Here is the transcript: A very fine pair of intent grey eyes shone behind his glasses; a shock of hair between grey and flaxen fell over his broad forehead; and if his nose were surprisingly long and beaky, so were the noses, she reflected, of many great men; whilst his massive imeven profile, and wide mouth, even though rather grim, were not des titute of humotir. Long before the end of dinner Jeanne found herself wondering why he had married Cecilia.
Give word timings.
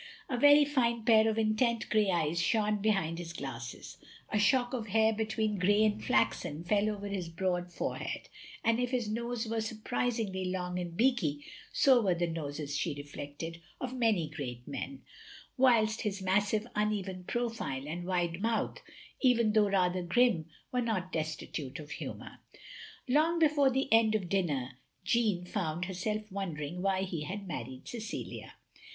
A 0.29 0.35
very 0.35 0.65
fine 0.65 1.05
pair 1.05 1.29
of 1.29 1.37
intent 1.37 1.87
grey 1.91 2.09
eyes 2.09 2.41
shone 2.41 2.81
behind 2.81 3.19
his 3.19 3.33
glasses; 3.33 3.97
a 4.33 4.39
shock 4.39 4.73
of 4.73 4.87
hair 4.87 5.13
between 5.13 5.59
grey 5.59 5.83
and 5.83 6.03
flaxen 6.03 6.63
fell 6.63 6.89
over 6.89 7.05
his 7.07 7.29
broad 7.29 7.71
forehead; 7.71 8.27
and 8.63 8.79
if 8.79 8.89
his 8.89 9.07
nose 9.07 9.47
were 9.47 9.61
surprisingly 9.61 10.45
long 10.45 10.79
and 10.79 10.97
beaky, 10.97 11.45
so 11.71 12.01
were 12.01 12.15
the 12.15 12.25
noses, 12.25 12.75
she 12.75 12.95
reflected, 12.95 13.61
of 13.79 13.93
many 13.93 14.27
great 14.27 14.67
men; 14.67 15.03
whilst 15.55 16.01
his 16.01 16.19
massive 16.19 16.65
imeven 16.75 17.23
profile, 17.27 17.87
and 17.87 18.05
wide 18.07 18.41
mouth, 18.41 18.79
even 19.21 19.53
though 19.53 19.69
rather 19.69 20.01
grim, 20.01 20.47
were 20.71 20.81
not 20.81 21.11
des 21.11 21.21
titute 21.25 21.77
of 21.79 21.91
humotir. 21.99 22.39
Long 23.07 23.37
before 23.37 23.69
the 23.69 23.87
end 23.93 24.15
of 24.15 24.29
dinner 24.29 24.79
Jeanne 25.03 25.45
found 25.45 25.85
herself 25.85 26.23
wondering 26.31 26.81
why 26.81 27.03
he 27.03 27.21
had 27.25 27.47
married 27.47 27.87
Cecilia. 27.87 28.55